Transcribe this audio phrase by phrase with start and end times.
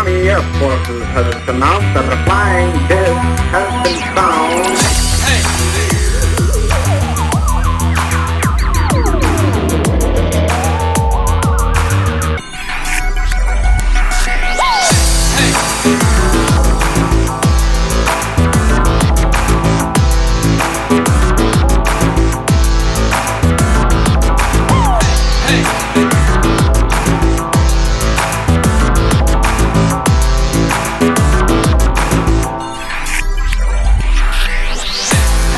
[0.00, 3.20] Army Air Forces has announced that the flying disc
[3.52, 4.40] has been found.
[5.90, 5.99] around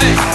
[0.02, 0.31] the